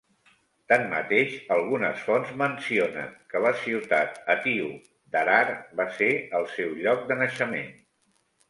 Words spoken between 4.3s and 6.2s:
etíop d'Harar va ser